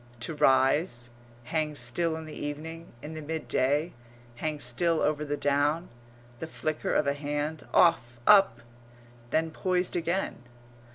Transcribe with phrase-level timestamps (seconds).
[0.21, 1.11] To rise;
[1.43, 3.93] hang still in the evening, in the midday;
[4.37, 5.89] hang still over the down.
[6.39, 8.61] The flicker of a hand off, up!
[9.29, 10.37] then poised again.